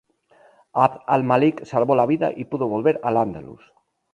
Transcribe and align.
Abd 0.85 1.03
al-Málik 1.17 1.63
salvó 1.63 1.95
la 1.95 2.07
vida 2.07 2.33
y 2.35 2.45
pudo 2.45 2.67
volver 2.67 2.99
a 3.03 3.09
al-Ándalus. 3.09 3.61